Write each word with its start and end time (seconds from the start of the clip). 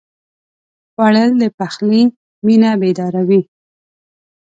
خوړل 0.93 1.31
د 1.41 1.43
پخلي 1.57 2.03
مېنه 2.45 2.69
بیداروي 2.81 3.41